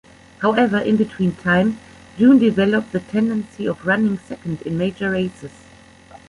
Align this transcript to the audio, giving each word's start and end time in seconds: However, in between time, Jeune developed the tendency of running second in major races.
However, 0.39 0.79
in 0.79 0.97
between 0.97 1.33
time, 1.33 1.77
Jeune 2.17 2.39
developed 2.39 2.91
the 2.91 3.01
tendency 3.01 3.67
of 3.67 3.85
running 3.85 4.17
second 4.27 4.63
in 4.63 4.75
major 4.75 5.11
races. 5.11 5.51